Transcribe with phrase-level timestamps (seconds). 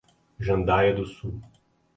[0.39, 1.39] Jandaia do Sul